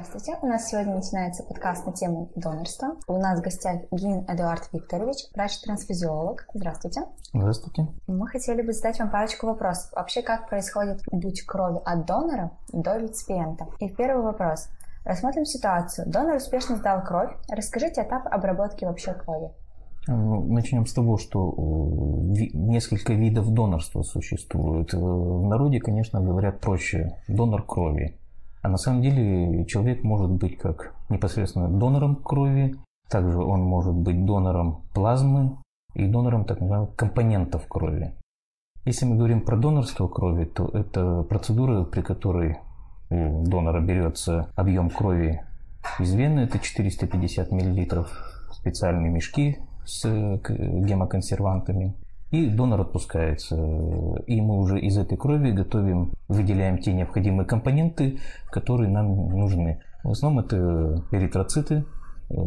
Здравствуйте. 0.00 0.38
У 0.42 0.46
нас 0.46 0.68
сегодня 0.68 0.94
начинается 0.94 1.42
подкаст 1.42 1.84
на 1.84 1.92
тему 1.92 2.30
донорства. 2.36 2.94
У 3.08 3.18
нас 3.18 3.40
в 3.40 3.42
гостях 3.42 3.80
Гин 3.90 4.24
Эдуард 4.28 4.68
Викторович, 4.72 5.26
врач-трансфузиолог. 5.34 6.46
Здравствуйте. 6.54 7.02
Здравствуйте. 7.34 7.88
Мы 8.06 8.28
хотели 8.28 8.62
бы 8.62 8.72
задать 8.72 9.00
вам 9.00 9.10
парочку 9.10 9.46
вопросов. 9.46 9.90
Вообще, 9.92 10.22
как 10.22 10.48
происходит 10.48 11.02
путь 11.10 11.42
крови 11.42 11.80
от 11.84 12.06
донора 12.06 12.52
до 12.72 12.96
реципиента? 12.96 13.66
И 13.80 13.88
первый 13.88 14.22
вопрос. 14.22 14.68
Рассмотрим 15.04 15.44
ситуацию. 15.44 16.08
Донор 16.08 16.36
успешно 16.36 16.76
сдал 16.76 17.02
кровь. 17.02 17.32
Расскажите 17.48 18.02
этап 18.02 18.28
обработки 18.30 18.84
вообще 18.84 19.14
крови. 19.14 19.50
Ну, 20.06 20.44
начнем 20.44 20.86
с 20.86 20.92
того, 20.92 21.18
что 21.18 21.50
э, 21.50 22.54
несколько 22.54 23.14
видов 23.14 23.52
донорства 23.52 24.02
существует. 24.02 24.94
Э, 24.94 24.96
в 24.96 25.44
народе, 25.48 25.80
конечно, 25.80 26.20
говорят 26.20 26.60
проще. 26.60 27.16
Донор 27.26 27.64
крови. 27.64 28.16
А 28.68 28.70
на 28.70 28.76
самом 28.76 29.00
деле 29.00 29.64
человек 29.64 30.04
может 30.04 30.30
быть 30.30 30.58
как 30.58 30.94
непосредственно 31.08 31.70
донором 31.70 32.16
крови, 32.16 32.76
также 33.08 33.38
он 33.38 33.62
может 33.62 33.94
быть 33.94 34.26
донором 34.26 34.82
плазмы 34.92 35.56
и 35.94 36.06
донором 36.06 36.44
так 36.44 36.60
называемых 36.60 36.94
компонентов 36.94 37.66
крови. 37.66 38.12
Если 38.84 39.06
мы 39.06 39.16
говорим 39.16 39.40
про 39.40 39.56
донорство 39.56 40.06
крови, 40.06 40.44
то 40.44 40.68
это 40.68 41.22
процедура, 41.22 41.84
при 41.84 42.02
которой 42.02 42.58
у 43.08 43.42
донора 43.46 43.80
берется 43.80 44.50
объем 44.54 44.90
крови 44.90 45.40
из 45.98 46.12
вены, 46.12 46.40
это 46.40 46.58
450 46.58 47.50
мл, 47.50 48.06
специальные 48.52 49.10
мешки 49.10 49.56
с 49.86 50.04
гемоконсервантами, 50.04 51.94
и 52.30 52.46
донор 52.46 52.82
отпускается. 52.82 53.56
И 54.26 54.40
мы 54.40 54.58
уже 54.58 54.80
из 54.80 54.98
этой 54.98 55.16
крови 55.16 55.50
готовим, 55.50 56.12
выделяем 56.28 56.78
те 56.78 56.92
необходимые 56.92 57.46
компоненты, 57.46 58.18
которые 58.50 58.90
нам 58.90 59.30
нужны. 59.30 59.80
В 60.04 60.10
основном 60.10 60.44
это 60.44 61.02
эритроциты, 61.10 61.84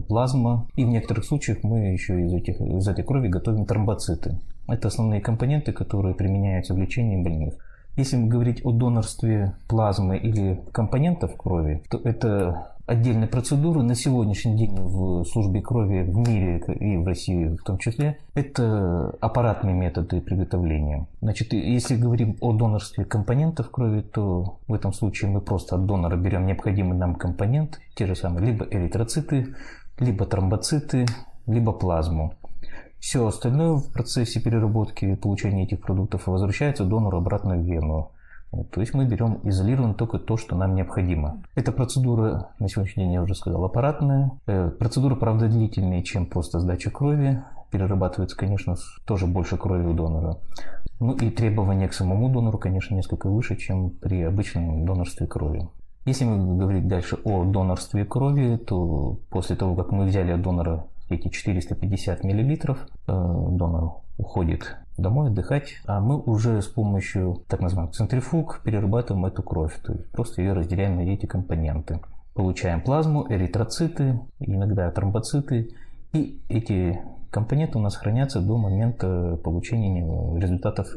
плазма. 0.07 0.67
И 0.75 0.85
в 0.85 0.89
некоторых 0.89 1.25
случаях 1.25 1.63
мы 1.63 1.91
еще 1.91 2.21
из, 2.21 2.33
этих, 2.33 2.61
из 2.61 2.87
этой 2.87 3.03
крови 3.03 3.27
готовим 3.27 3.65
тромбоциты. 3.65 4.39
Это 4.67 4.87
основные 4.87 5.21
компоненты, 5.21 5.71
которые 5.71 6.15
применяются 6.15 6.73
в 6.73 6.77
лечении 6.77 7.21
больных. 7.21 7.55
Если 7.97 8.15
говорить 8.23 8.61
о 8.63 8.71
донорстве 8.71 9.53
плазмы 9.67 10.17
или 10.17 10.61
компонентов 10.71 11.35
крови, 11.35 11.83
то 11.89 11.99
это 12.03 12.70
отдельные 12.85 13.27
процедуры 13.27 13.83
на 13.83 13.95
сегодняшний 13.95 14.55
день 14.55 14.75
в 14.75 15.23
службе 15.25 15.61
крови 15.61 16.03
в 16.03 16.17
мире 16.17 16.59
и 16.79 16.97
в 16.97 17.05
России 17.05 17.55
в 17.55 17.63
том 17.63 17.77
числе, 17.77 18.17
это 18.33 19.15
аппаратные 19.19 19.73
методы 19.73 20.21
приготовления. 20.21 21.07
Значит, 21.21 21.53
если 21.53 21.95
говорим 21.95 22.37
о 22.41 22.53
донорстве 22.53 23.05
компонентов 23.05 23.71
крови, 23.71 24.01
то 24.01 24.59
в 24.67 24.73
этом 24.73 24.93
случае 24.93 25.31
мы 25.31 25.41
просто 25.41 25.75
от 25.75 25.85
донора 25.85 26.17
берем 26.17 26.45
необходимый 26.45 26.97
нам 26.97 27.15
компонент, 27.15 27.79
те 27.95 28.05
же 28.05 28.15
самые, 28.15 28.45
либо 28.45 28.65
эритроциты, 28.65 29.55
либо 29.99 30.25
тромбоциты, 30.25 31.05
либо 31.47 31.71
плазму. 31.71 32.33
Все 32.99 33.25
остальное 33.25 33.77
в 33.77 33.91
процессе 33.91 34.39
переработки 34.39 35.05
и 35.05 35.15
получения 35.15 35.63
этих 35.63 35.81
продуктов 35.81 36.27
возвращается 36.27 36.85
донору 36.85 37.17
обратно 37.17 37.55
в 37.55 37.61
вену. 37.61 38.11
То 38.71 38.81
есть 38.81 38.93
мы 38.93 39.05
берем 39.05 39.39
изолированно 39.43 39.93
только 39.93 40.19
то, 40.19 40.35
что 40.35 40.57
нам 40.57 40.75
необходимо. 40.75 41.41
Эта 41.55 41.71
процедура, 41.71 42.49
на 42.59 42.67
сегодняшний 42.67 43.03
день 43.03 43.13
я 43.13 43.21
уже 43.21 43.33
сказал, 43.33 43.63
аппаратная. 43.63 44.31
Э, 44.45 44.69
процедура, 44.69 45.15
правда, 45.15 45.47
длительнее, 45.47 46.03
чем 46.03 46.25
просто 46.25 46.59
сдача 46.59 46.91
крови. 46.91 47.41
Перерабатывается, 47.71 48.35
конечно, 48.35 48.75
тоже 49.05 49.25
больше 49.25 49.55
крови 49.55 49.85
у 49.87 49.93
донора. 49.93 50.37
Ну 50.99 51.13
и 51.13 51.29
требования 51.29 51.87
к 51.87 51.93
самому 51.93 52.29
донору, 52.29 52.57
конечно, 52.57 52.93
несколько 52.93 53.29
выше, 53.29 53.55
чем 53.55 53.91
при 53.91 54.21
обычном 54.21 54.85
донорстве 54.85 55.27
крови. 55.27 55.69
Если 56.05 56.25
мы 56.25 56.57
говорить 56.57 56.87
дальше 56.87 57.17
о 57.23 57.45
донорстве 57.45 58.03
крови, 58.03 58.57
то 58.57 59.19
после 59.29 59.55
того, 59.55 59.75
как 59.75 59.91
мы 59.91 60.05
взяли 60.05 60.31
от 60.31 60.41
донора 60.41 60.87
эти 61.11 61.29
450 61.29 62.23
мл, 62.23 62.31
э, 62.31 62.75
донор 63.07 64.01
уходит 64.17 64.77
домой 64.97 65.29
отдыхать, 65.29 65.73
а 65.85 65.99
мы 65.99 66.19
уже 66.19 66.61
с 66.61 66.67
помощью 66.67 67.43
так 67.47 67.59
называемых 67.59 67.95
центрифуг 67.95 68.61
перерабатываем 68.63 69.25
эту 69.25 69.43
кровь, 69.43 69.77
то 69.83 69.93
есть 69.93 70.09
просто 70.11 70.41
ее 70.41 70.53
разделяем 70.53 70.97
на 70.97 71.01
эти 71.01 71.25
компоненты. 71.25 71.99
Получаем 72.33 72.81
плазму, 72.81 73.25
эритроциты, 73.29 74.19
иногда 74.39 74.89
тромбоциты, 74.91 75.69
и 76.13 76.39
эти 76.49 77.01
компоненты 77.29 77.77
у 77.77 77.81
нас 77.81 77.95
хранятся 77.95 78.41
до 78.41 78.57
момента 78.57 79.37
получения 79.43 80.39
результатов 80.39 80.87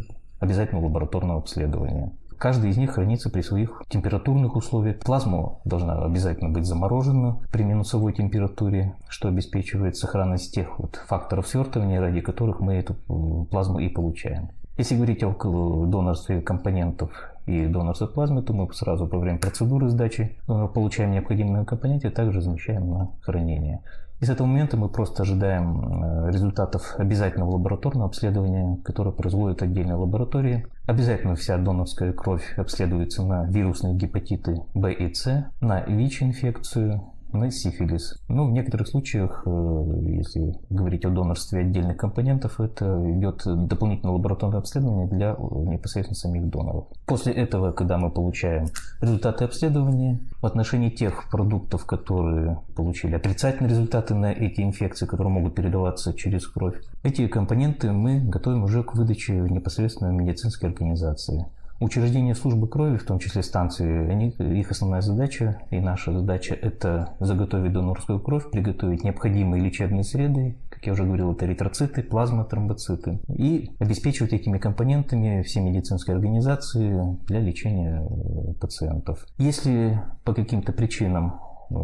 обязательного 0.41 0.87
лабораторного 0.87 1.41
обследования. 1.41 2.13
Каждый 2.39 2.71
из 2.71 2.77
них 2.77 2.93
хранится 2.93 3.31
при 3.31 3.43
своих 3.43 3.83
температурных 3.89 4.57
условиях. 4.57 4.99
Плазма 5.01 5.59
должна 5.65 6.05
обязательно 6.05 6.51
быть 6.51 6.67
заморожена 6.67 7.41
при 7.53 7.63
минусовой 7.63 8.13
температуре, 8.13 8.95
что 9.09 9.29
обеспечивает 9.29 9.97
сохранность 9.97 10.55
тех 10.55 10.79
вот 10.79 10.97
факторов 10.97 11.47
свертывания, 11.49 12.01
ради 12.01 12.21
которых 12.21 12.61
мы 12.61 12.75
эту 12.75 12.95
плазму 13.51 13.79
и 13.79 13.89
получаем. 13.89 14.51
Если 14.77 14.97
говорить 14.97 15.23
о 15.23 15.33
донорстве 15.87 16.41
компонентов 16.41 17.11
и 17.47 17.67
донорстве 17.67 18.07
плазмы, 18.07 18.43
то 18.43 18.53
мы 18.53 18.73
сразу 18.73 19.07
во 19.07 19.19
время 19.19 19.39
процедуры 19.39 19.89
сдачи 19.89 20.37
получаем 20.47 21.13
необходимые 21.13 21.65
компоненты 21.65 22.09
и 22.09 22.11
также 22.11 22.41
замещаем 22.41 22.91
на 22.91 23.11
хранение. 23.23 23.83
И 24.21 24.27
с 24.27 24.31
этого 24.31 24.47
момента 24.47 24.77
мы 24.77 24.89
просто 24.89 25.23
ожидаем 25.23 26.03
э, 26.03 26.31
результатов 26.31 26.95
обязательного 26.97 27.51
лабораторного 27.51 28.09
обследования, 28.09 28.79
которое 28.85 29.11
производит 29.11 29.61
отдельная 29.61 29.97
лаборатория. 29.97 30.67
Обязательно 30.87 31.35
вся 31.35 31.59
донорская 31.59 32.13
кровь 32.13 32.55
обследуется 32.57 33.23
на 33.23 33.45
вирусные 33.45 33.95
гепатиты 33.95 34.63
В 34.73 34.87
и 34.87 35.13
С, 35.13 35.51
на 35.61 35.83
ВИЧ-инфекцию, 35.83 37.03
на 37.35 37.51
сифилис. 37.51 38.19
Ну, 38.29 38.47
в 38.49 38.53
некоторых 38.53 38.89
случаях, 38.89 39.43
э, 39.47 39.85
если 40.07 40.55
говорить 40.71 41.05
о 41.05 41.11
донорстве 41.11 41.61
отдельных 41.61 41.97
компонентов, 41.97 42.61
это 42.61 42.85
идет 43.13 43.43
дополнительное 43.45 44.15
лабораторное 44.15 44.59
обследование 44.59 45.07
для 45.09 45.33
э, 45.33 45.37
непосредственно 45.39 46.15
самих 46.15 46.49
доноров. 46.49 46.87
После 47.07 47.33
этого, 47.33 47.73
когда 47.73 47.99
мы 47.99 48.11
получаем 48.11 48.67
результаты 49.01 49.45
обследования, 49.45 50.21
в 50.41 50.47
отношении 50.47 50.91
тех 50.91 51.29
продуктов, 51.31 51.85
которые 51.85 52.59
получили 52.77 53.15
отрицательные 53.15 53.71
результаты 53.71 54.15
на 54.15 54.33
эти 54.33 54.61
инфекции, 54.61 55.07
которые 55.07 55.33
могут 55.33 55.55
передаваться 55.55 56.15
через 56.15 56.47
кровь, 56.47 56.81
эти 57.03 57.27
компоненты 57.27 57.93
мы 57.93 58.21
готовим 58.21 58.65
уже 58.65 58.83
к 58.83 58.95
выдаче 58.95 59.35
непосредственно 59.35 60.11
медицинской 60.11 60.71
организации. 60.71 61.47
Учреждения 61.81 62.35
службы 62.35 62.69
крови, 62.69 62.97
в 62.97 63.05
том 63.05 63.19
числе 63.19 63.43
станции, 63.43 64.09
они, 64.09 64.29
их 64.29 64.71
основная 64.71 65.01
задача 65.01 65.61
и 65.71 65.81
наша 65.81 66.13
задача– 66.13 66.55
это 66.63 67.15
заготовить 67.19 67.73
донорскую 67.73 68.21
кровь, 68.21 68.51
приготовить 68.51 69.03
необходимые 69.03 69.63
лечебные 69.63 70.05
среды, 70.05 70.57
как 70.71 70.87
я 70.87 70.93
уже 70.93 71.05
говорил, 71.05 71.33
это 71.33 71.47
эритроциты, 71.47 72.03
плазма, 72.03 72.45
тромбоциты, 72.45 73.21
и 73.29 73.71
обеспечивать 73.81 74.33
этими 74.33 74.59
компонентами 74.59 75.43
все 75.43 75.61
медицинские 75.61 76.15
организации 76.15 77.19
для 77.27 77.41
лечения 77.41 78.07
э, 78.09 78.53
пациентов. 78.61 79.27
Если 79.39 80.01
по 80.25 80.33
каким-то 80.33 80.73
причинам 80.73 81.41
э, 81.71 81.75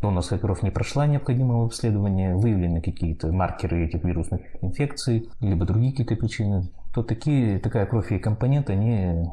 донорская 0.00 0.38
кровь 0.38 0.62
не 0.62 0.70
прошла 0.70 1.06
необходимого 1.06 1.66
обследования, 1.66 2.34
выявлены 2.34 2.80
какие-то 2.80 3.30
маркеры 3.30 3.84
этих 3.84 4.04
вирусных 4.04 4.40
инфекций, 4.62 5.28
либо 5.40 5.66
другие 5.66 5.92
какие-то 5.92 6.16
причины, 6.16 6.68
то 6.94 7.02
такие, 7.02 7.58
такая 7.58 7.86
кровь 7.86 8.12
и 8.12 8.18
компонент, 8.18 8.70
они 8.70 9.28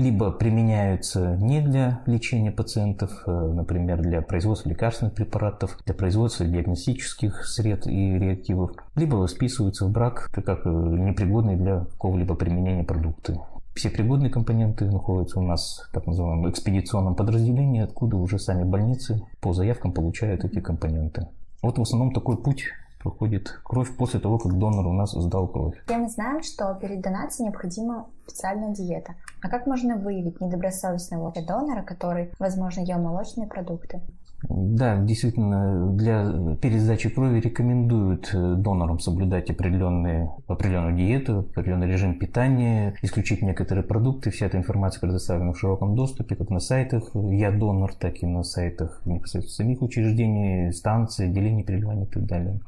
либо 0.00 0.30
применяются 0.30 1.36
не 1.36 1.60
для 1.60 2.00
лечения 2.06 2.50
пациентов, 2.50 3.10
э, 3.26 3.30
например, 3.30 4.00
для 4.00 4.22
производства 4.22 4.68
лекарственных 4.70 5.14
препаратов, 5.14 5.78
для 5.84 5.94
производства 5.94 6.46
диагностических 6.46 7.44
сред 7.44 7.86
и 7.86 8.18
реактивов, 8.18 8.72
либо 8.96 9.26
списываются 9.26 9.86
в 9.86 9.90
брак 9.90 10.30
как 10.32 10.66
э, 10.66 10.70
непригодные 10.70 11.56
для 11.56 11.80
какого-либо 11.84 12.34
применения 12.34 12.82
продукты. 12.82 13.38
Все 13.74 13.90
пригодные 13.90 14.30
компоненты 14.30 14.86
находятся 14.86 15.38
у 15.38 15.42
нас 15.42 15.86
в 15.88 15.92
так 15.92 16.06
называемом 16.06 16.50
экспедиционном 16.50 17.14
подразделении, 17.14 17.82
откуда 17.82 18.16
уже 18.16 18.38
сами 18.38 18.64
больницы 18.64 19.22
по 19.40 19.52
заявкам 19.52 19.92
получают 19.92 20.44
эти 20.44 20.60
компоненты. 20.60 21.28
Вот 21.62 21.78
в 21.78 21.82
основном 21.82 22.12
такой 22.12 22.36
путь 22.36 22.64
проходит 23.00 23.60
кровь 23.64 23.96
после 23.96 24.20
того, 24.20 24.38
как 24.38 24.56
донор 24.58 24.86
у 24.86 24.92
нас 24.92 25.12
сдал 25.12 25.48
кровь. 25.48 25.74
Все 25.86 25.96
мы 25.96 26.08
знаем, 26.08 26.42
что 26.42 26.74
перед 26.74 27.00
донацией 27.00 27.48
необходима 27.48 28.06
специальная 28.26 28.74
диета. 28.74 29.14
А 29.42 29.48
как 29.48 29.66
можно 29.66 29.96
выявить 29.96 30.40
недобросовестного 30.40 31.32
донора, 31.46 31.82
который, 31.82 32.30
возможно, 32.38 32.80
ел 32.80 32.98
молочные 32.98 33.48
продукты? 33.48 34.00
Да, 34.48 34.96
действительно, 34.96 35.92
для 35.92 36.56
пересдачи 36.62 37.10
крови 37.10 37.40
рекомендуют 37.40 38.30
э, 38.32 38.54
донорам 38.56 38.98
соблюдать 38.98 39.50
определенные, 39.50 40.30
определенную 40.46 40.96
диету, 40.96 41.40
определенный 41.40 41.88
режим 41.88 42.18
питания, 42.18 42.94
исключить 43.02 43.42
некоторые 43.42 43.84
продукты. 43.84 44.30
Вся 44.30 44.46
эта 44.46 44.56
информация 44.56 45.00
предоставлена 45.02 45.52
в 45.52 45.58
широком 45.58 45.94
доступе, 45.94 46.36
как 46.36 46.48
на 46.48 46.60
сайтах 46.60 47.10
«Я 47.14 47.50
донор», 47.50 47.92
так 47.94 48.22
и 48.22 48.26
на 48.26 48.42
сайтах 48.42 49.02
непосредственно 49.04 49.66
самих 49.66 49.82
учреждений, 49.82 50.72
станций, 50.72 51.26
отделений 51.26 51.62
переливания 51.62 52.06
и 52.06 52.08
так 52.10 52.24
далее. 52.24 52.60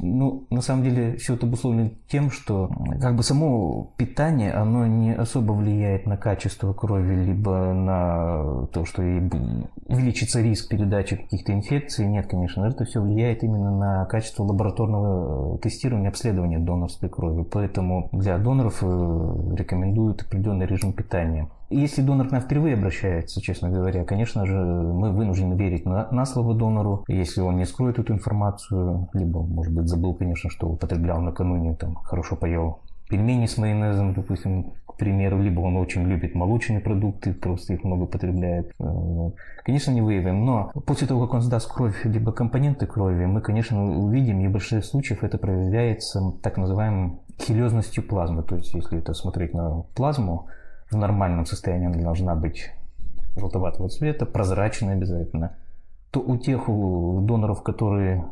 Ну, 0.00 0.46
на 0.50 0.60
самом 0.60 0.84
деле, 0.84 1.16
все 1.16 1.34
это 1.34 1.46
обусловлено 1.46 1.90
тем, 2.08 2.30
что 2.30 2.70
как 3.00 3.16
бы 3.16 3.22
само 3.22 3.92
питание, 3.96 4.52
оно 4.52 4.86
не 4.86 5.12
особо 5.12 5.52
влияет 5.52 6.06
на 6.06 6.16
качество 6.16 6.72
крови, 6.72 7.14
либо 7.14 7.72
на 7.72 8.66
то, 8.72 8.84
что 8.84 9.02
увеличится 9.02 10.40
риск 10.40 10.68
передачи 10.68 11.16
каких-то 11.16 11.52
инфекций. 11.52 12.06
Нет, 12.06 12.28
конечно, 12.28 12.64
это 12.64 12.84
все 12.84 13.00
влияет 13.00 13.42
именно 13.42 13.76
на 13.76 14.04
качество 14.06 14.44
лабораторного 14.44 15.58
тестирования, 15.58 16.10
обследования 16.10 16.60
донорской 16.60 17.08
крови. 17.08 17.42
Поэтому 17.42 18.08
для 18.12 18.38
доноров 18.38 18.82
э, 18.82 18.86
рекомендуют 19.56 20.22
определенный 20.22 20.66
режим 20.66 20.92
питания. 20.92 21.48
Если 21.72 22.02
донор 22.02 22.28
к 22.28 22.32
нам 22.32 22.42
впервые 22.42 22.74
обращается, 22.74 23.40
честно 23.40 23.70
говоря, 23.70 24.04
конечно 24.04 24.46
же, 24.46 24.54
мы 24.54 25.10
вынуждены 25.10 25.54
верить 25.54 25.86
на, 25.86 26.08
на 26.10 26.26
слово 26.26 26.54
донору. 26.54 27.04
Если 27.08 27.40
он 27.40 27.56
не 27.56 27.64
скроет 27.64 27.98
эту 27.98 28.12
информацию, 28.12 29.08
либо, 29.14 29.42
может 29.42 29.72
быть, 29.72 29.88
забыл, 29.88 30.14
конечно, 30.14 30.50
что 30.50 30.68
употреблял 30.68 31.20
накануне, 31.20 31.74
там, 31.74 31.94
хорошо 31.94 32.36
поел 32.36 32.80
пельмени 33.08 33.46
с 33.46 33.58
майонезом, 33.58 34.14
допустим, 34.14 34.72
к 34.86 34.96
примеру, 34.96 35.42
либо 35.42 35.60
он 35.60 35.76
очень 35.76 36.02
любит 36.04 36.34
молочные 36.34 36.80
продукты, 36.80 37.34
просто 37.34 37.74
их 37.74 37.84
много 37.84 38.06
потребляет. 38.06 38.72
Э, 38.78 39.30
конечно, 39.64 39.90
не 39.90 40.00
выявим, 40.00 40.44
но 40.44 40.72
после 40.86 41.06
того, 41.06 41.22
как 41.22 41.34
он 41.34 41.42
сдаст 41.42 41.70
кровь, 41.72 42.04
либо 42.04 42.32
компоненты 42.32 42.86
крови, 42.86 43.24
мы, 43.26 43.40
конечно, 43.40 43.98
увидим, 43.98 44.40
и 44.40 44.48
в 44.48 44.52
большинстве 44.52 44.82
случаев 44.82 45.24
это 45.24 45.38
проявляется 45.38 46.32
так 46.42 46.56
называемой 46.56 47.18
хилезностью 47.38 48.06
плазмы. 48.06 48.42
То 48.42 48.56
есть, 48.56 48.74
если 48.74 48.98
это 48.98 49.14
смотреть 49.14 49.54
на 49.54 49.82
плазму, 49.94 50.48
в 50.92 50.96
нормальном 50.96 51.46
состоянии 51.46 51.86
она 51.86 52.02
должна 52.02 52.34
быть 52.34 52.70
желтоватого 53.36 53.88
цвета, 53.88 54.26
прозрачная 54.26 54.94
обязательно, 54.94 55.56
то 56.10 56.20
у 56.20 56.36
тех 56.36 56.68
у 56.68 57.20
доноров, 57.22 57.62
которые 57.62 58.24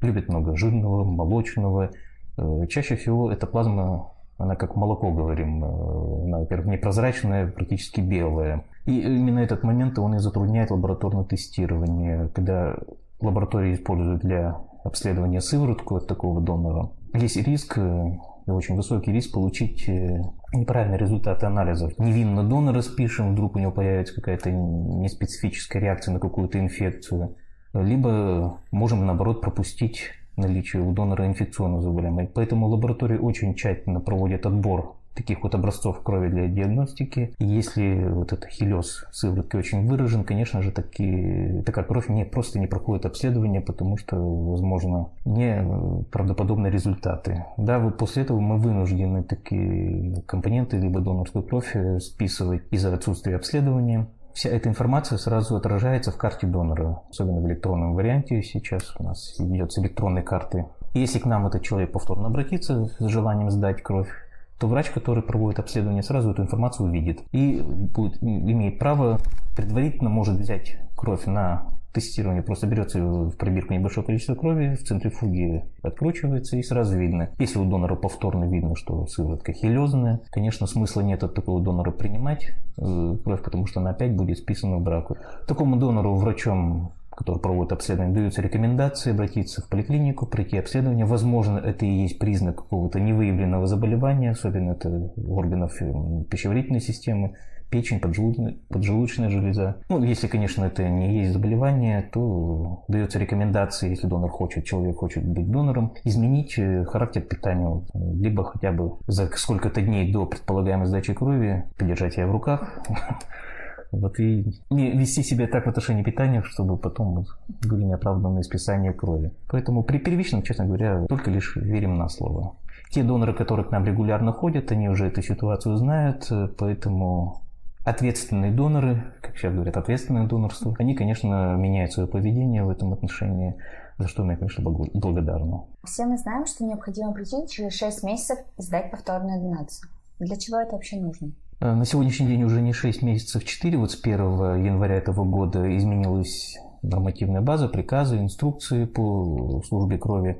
любят 0.00 0.28
много 0.28 0.56
жирного, 0.56 1.04
молочного, 1.04 1.90
э, 2.36 2.66
чаще 2.68 2.96
всего 2.96 3.30
эта 3.30 3.46
плазма, 3.46 4.10
она 4.36 4.56
как 4.56 4.76
молоко, 4.76 5.12
говорим, 5.12 5.64
э, 5.64 6.24
она, 6.24 6.38
во-первых, 6.40 6.66
непрозрачная, 6.66 7.46
практически 7.46 8.00
белая. 8.00 8.64
И 8.86 9.00
именно 9.00 9.38
этот 9.38 9.62
момент 9.62 9.98
он 9.98 10.16
и 10.16 10.18
затрудняет 10.18 10.70
лабораторное 10.70 11.24
тестирование, 11.24 12.28
когда 12.34 12.76
лаборатории 13.20 13.74
используют 13.74 14.22
для 14.22 14.56
обследования 14.84 15.40
сыворотку 15.40 15.96
от 15.96 16.06
такого 16.06 16.40
донора. 16.40 16.90
Есть 17.14 17.36
риск 17.36 17.78
э, 17.78 18.18
очень 18.54 18.76
высокий 18.76 19.12
риск 19.12 19.32
получить 19.32 19.88
э, 19.88 20.22
неправильные 20.52 20.98
результаты 20.98 21.46
анализов. 21.46 21.98
Невинно 21.98 22.44
донора 22.44 22.80
спишем, 22.82 23.32
вдруг 23.32 23.56
у 23.56 23.58
него 23.58 23.72
появится 23.72 24.14
какая-то 24.14 24.50
неспецифическая 24.50 25.82
реакция 25.82 26.12
на 26.12 26.20
какую-то 26.20 26.58
инфекцию. 26.58 27.36
Либо 27.74 28.60
можем, 28.70 29.06
наоборот, 29.06 29.40
пропустить 29.40 30.10
наличие 30.36 30.82
у 30.82 30.92
донора 30.92 31.26
инфекционного 31.26 31.82
заболевания. 31.82 32.30
Поэтому 32.32 32.68
лаборатории 32.68 33.18
очень 33.18 33.54
тщательно 33.54 34.00
проводят 34.00 34.46
отбор 34.46 34.97
таких 35.18 35.42
вот 35.42 35.54
образцов 35.54 36.02
крови 36.02 36.28
для 36.28 36.46
диагностики. 36.46 37.34
И 37.38 37.44
если 37.44 38.08
вот 38.08 38.32
этот 38.32 38.46
хилез 38.50 39.04
сыворотки 39.10 39.56
очень 39.56 39.86
выражен, 39.86 40.24
конечно 40.24 40.62
же, 40.62 40.70
такие, 40.70 41.62
такая 41.64 41.84
кровь 41.84 42.08
не, 42.08 42.24
просто 42.24 42.58
не 42.58 42.66
проходит 42.66 43.04
обследование, 43.04 43.60
потому 43.60 43.96
что, 43.98 44.16
возможно, 44.16 45.10
не 45.24 46.04
правдоподобные 46.10 46.72
результаты. 46.72 47.44
Да, 47.56 47.78
вот 47.78 47.98
после 47.98 48.22
этого 48.22 48.40
мы 48.40 48.58
вынуждены 48.58 49.24
такие 49.24 50.22
компоненты, 50.22 50.78
либо 50.78 51.00
донорскую 51.00 51.44
кровь 51.44 51.74
э, 51.74 51.98
списывать 51.98 52.62
из-за 52.70 52.94
отсутствия 52.94 53.36
обследования. 53.36 54.08
Вся 54.34 54.50
эта 54.50 54.68
информация 54.68 55.18
сразу 55.18 55.56
отражается 55.56 56.12
в 56.12 56.16
карте 56.16 56.46
донора, 56.46 57.02
особенно 57.10 57.40
в 57.40 57.46
электронном 57.48 57.94
варианте. 57.94 58.40
Сейчас 58.42 58.94
у 58.96 59.02
нас 59.02 59.34
идет 59.40 59.72
с 59.72 59.78
электронной 59.78 60.22
карты. 60.22 60.66
Если 60.94 61.18
к 61.18 61.26
нам 61.26 61.46
этот 61.46 61.62
человек 61.62 61.92
повторно 61.92 62.28
обратится 62.28 62.86
с 62.86 63.06
желанием 63.08 63.50
сдать 63.50 63.82
кровь, 63.82 64.08
то 64.58 64.66
врач, 64.66 64.90
который 64.90 65.22
проводит 65.22 65.58
обследование, 65.60 66.02
сразу 66.02 66.30
эту 66.30 66.42
информацию 66.42 66.88
увидит 66.88 67.22
и 67.32 67.60
будет, 67.62 68.22
имеет 68.22 68.78
право 68.78 69.18
предварительно 69.56 70.10
может 70.10 70.38
взять 70.38 70.76
кровь 70.96 71.26
на 71.26 71.68
тестирование. 71.92 72.42
Просто 72.42 72.66
берется 72.66 73.00
в 73.00 73.36
пробирку 73.36 73.72
небольшое 73.72 74.06
количество 74.06 74.34
крови, 74.34 74.74
в 74.74 74.84
центрифуге 74.84 75.64
откручивается 75.82 76.56
и 76.56 76.62
сразу 76.62 76.98
видно. 76.98 77.30
Если 77.38 77.58
у 77.58 77.64
донора 77.64 77.96
повторно 77.96 78.44
видно, 78.44 78.76
что 78.76 79.06
сыворотка 79.06 79.52
хилезная, 79.52 80.20
конечно, 80.30 80.66
смысла 80.66 81.00
нет 81.00 81.22
от 81.24 81.34
такого 81.34 81.62
донора 81.62 81.90
принимать 81.90 82.52
э, 82.76 83.16
кровь, 83.24 83.42
потому 83.42 83.66
что 83.66 83.80
она 83.80 83.90
опять 83.90 84.14
будет 84.14 84.38
списана 84.38 84.76
в 84.76 84.82
браку. 84.82 85.16
Такому 85.46 85.76
донору 85.76 86.14
врачом 86.14 86.92
который 87.18 87.40
проводит 87.40 87.72
обследование, 87.72 88.14
даются 88.14 88.40
рекомендации 88.42 89.10
обратиться 89.10 89.60
в 89.60 89.68
поликлинику, 89.68 90.24
пройти 90.24 90.56
обследование. 90.56 91.04
Возможно, 91.04 91.58
это 91.58 91.84
и 91.84 91.90
есть 91.90 92.20
признак 92.20 92.58
какого-то 92.58 93.00
невыявленного 93.00 93.66
заболевания, 93.66 94.30
особенно 94.30 94.70
это 94.70 94.88
органов 95.26 95.82
э, 95.82 95.92
пищеварительной 96.30 96.80
системы, 96.80 97.34
печень, 97.70 97.98
поджелудочная, 97.98 98.58
поджелудочная 98.68 99.30
железа. 99.30 99.82
Ну, 99.88 100.00
если, 100.04 100.28
конечно, 100.28 100.64
это 100.64 100.88
не 100.88 101.18
есть 101.18 101.32
заболевание, 101.32 102.08
то 102.12 102.84
дается 102.86 103.18
рекомендация, 103.18 103.90
если 103.90 104.06
донор 104.06 104.30
хочет, 104.30 104.64
человек 104.64 104.98
хочет 104.98 105.26
быть 105.26 105.50
донором, 105.50 105.94
изменить 106.04 106.56
э, 106.56 106.84
характер 106.84 107.22
питания, 107.22 107.82
либо 107.94 108.44
хотя 108.44 108.70
бы 108.70 108.98
за 109.08 109.26
сколько-то 109.34 109.82
дней 109.82 110.12
до 110.12 110.24
предполагаемой 110.24 110.86
сдачи 110.86 111.12
крови 111.14 111.64
подержать 111.76 112.16
ее 112.16 112.26
в 112.26 112.30
руках, 112.30 112.78
Вот 113.90 114.20
и 114.20 114.44
вести 114.70 115.22
себя 115.22 115.46
так 115.46 115.64
в 115.64 115.68
отношении 115.68 116.02
питания, 116.02 116.42
чтобы 116.42 116.76
потом 116.76 117.24
были 117.66 117.84
неоправданные 117.84 118.42
списания 118.42 118.92
крови. 118.92 119.32
Поэтому 119.48 119.82
при 119.82 119.98
первичном, 119.98 120.42
честно 120.42 120.66
говоря, 120.66 121.06
только 121.06 121.30
лишь 121.30 121.56
верим 121.56 121.96
на 121.96 122.08
слово. 122.08 122.56
Те 122.90 123.02
доноры, 123.02 123.34
которые 123.34 123.66
к 123.66 123.70
нам 123.70 123.84
регулярно 123.84 124.32
ходят, 124.32 124.72
они 124.72 124.88
уже 124.88 125.06
эту 125.06 125.22
ситуацию 125.22 125.76
знают, 125.76 126.30
поэтому 126.58 127.42
ответственные 127.84 128.52
доноры, 128.52 129.14
как 129.22 129.36
сейчас 129.36 129.54
говорят, 129.54 129.76
ответственное 129.76 130.26
донорство, 130.26 130.74
они, 130.78 130.94
конечно, 130.94 131.54
меняют 131.56 131.92
свое 131.92 132.08
поведение 132.08 132.64
в 132.64 132.68
этом 132.68 132.92
отношении, 132.92 133.56
за 133.98 134.08
что 134.08 134.22
мы, 134.24 134.36
конечно, 134.36 134.62
благодарны. 134.62 135.62
Все 135.84 136.04
мы 136.04 136.18
знаем, 136.18 136.44
что 136.44 136.64
необходимо 136.64 137.12
прийти 137.12 137.48
через 137.48 137.72
6 137.74 138.04
месяцев 138.04 138.38
и 138.58 138.62
сдать 138.62 138.90
повторную 138.90 139.40
донацию. 139.40 139.90
Для 140.18 140.36
чего 140.36 140.58
это 140.58 140.72
вообще 140.72 140.96
нужно? 140.96 141.32
Э, 141.60 141.74
на 141.74 141.84
сегодняшний 141.84 142.26
день 142.26 142.44
уже 142.44 142.60
не 142.60 142.72
6 142.72 143.02
месяцев, 143.02 143.44
4. 143.44 143.78
Вот 143.78 143.90
с 143.90 144.00
1 144.00 144.64
января 144.64 144.96
этого 144.96 145.24
года 145.24 145.76
изменилась 145.76 146.56
нормативная 146.82 147.40
база, 147.40 147.68
приказы, 147.68 148.18
инструкции 148.18 148.84
по 148.84 149.62
службе 149.66 149.98
крови. 149.98 150.38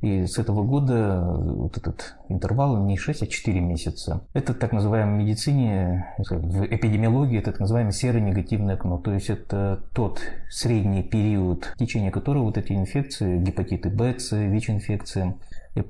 И 0.00 0.24
с 0.24 0.38
этого 0.38 0.62
года 0.62 1.20
вот 1.22 1.76
этот 1.76 2.16
интервал 2.30 2.78
не 2.78 2.96
6, 2.96 3.22
а 3.22 3.26
4 3.26 3.60
месяца. 3.60 4.22
Это 4.32 4.54
так 4.54 4.72
называемой 4.72 5.24
медицине, 5.24 6.14
в 6.16 6.64
эпидемиологии, 6.64 7.38
это 7.38 7.50
так 7.50 7.60
называемое 7.60 7.92
серо-негативное 7.92 8.76
окно. 8.76 8.96
То 8.96 9.12
есть 9.12 9.28
это 9.28 9.82
тот 9.92 10.20
средний 10.48 11.02
период, 11.02 11.72
в 11.74 11.78
течение 11.78 12.10
которого 12.10 12.44
вот 12.44 12.56
эти 12.56 12.72
инфекции, 12.72 13.38
гепатиты 13.38 13.90
Б, 13.90 14.14
С, 14.18 14.32
ВИЧ-инфекции, 14.32 15.34